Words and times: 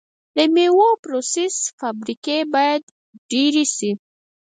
د 0.35 0.37
میوو 0.53 0.89
پروسس 1.03 1.55
فابریکې 1.79 2.37
باید 2.53 2.83
ډیرې 3.31 3.65
شي. 3.75 3.91